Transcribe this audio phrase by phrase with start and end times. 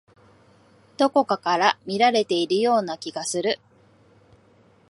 [0.97, 3.59] どこかから見られているような気がする。